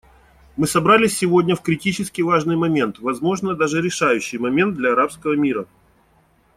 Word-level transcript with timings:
Мы 0.57 0.65
собрались 0.65 1.15
сегодня 1.15 1.55
в 1.55 1.61
критически 1.61 2.23
важный 2.23 2.55
момент— 2.55 2.97
возможно, 2.99 3.53
даже 3.53 3.83
решающий 3.83 4.39
момент— 4.39 4.73
для 4.75 4.93
арабского 4.93 5.33
мира. 5.33 5.67